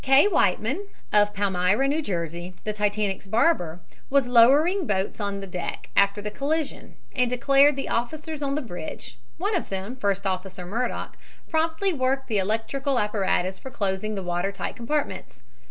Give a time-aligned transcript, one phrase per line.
[0.03, 0.27] K.
[0.27, 2.03] Whiteman, of Palmyra, N.
[2.03, 7.87] J., the Titanic's barber, was lowering boats on deck after the collision, and declared the
[7.87, 11.17] officers on the bridge, one of them First Officer Murdock,
[11.51, 15.43] promptly worked the electrical apparatus for closing the water tight compartments.